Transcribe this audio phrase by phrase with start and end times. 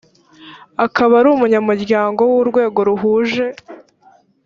[0.85, 3.45] akaba ari umunyamuryango w urwego ruhuje